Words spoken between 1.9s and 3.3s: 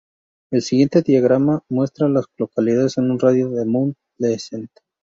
a las localidades en un